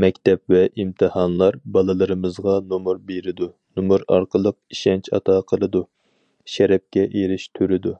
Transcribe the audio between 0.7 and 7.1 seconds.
ئىمتىھانلار بالىلىرىمىزغا نومۇر بېرىدۇ، نومۇر ئارقىلىق ئىشەنچ ئاتا قىلىدۇ، شەرەپكە